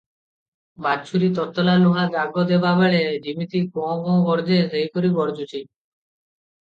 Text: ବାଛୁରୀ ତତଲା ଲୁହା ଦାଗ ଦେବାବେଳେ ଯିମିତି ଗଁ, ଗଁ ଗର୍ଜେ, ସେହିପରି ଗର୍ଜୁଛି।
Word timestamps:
ବାଛୁରୀ 0.85 1.27
ତତଲା 1.39 1.75
ଲୁହା 1.83 2.05
ଦାଗ 2.17 2.45
ଦେବାବେଳେ 2.53 3.03
ଯିମିତି 3.27 3.61
ଗଁ, 3.77 3.85
ଗଁ 4.09 4.17
ଗର୍ଜେ, 4.31 4.59
ସେହିପରି 4.75 5.13
ଗର୍ଜୁଛି। 5.21 5.63